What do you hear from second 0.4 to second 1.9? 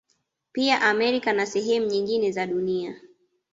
Pia Amerika na sehemu